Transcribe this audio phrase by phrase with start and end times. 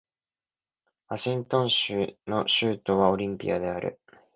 [1.09, 3.99] ワシントン州の州都はオリンピアである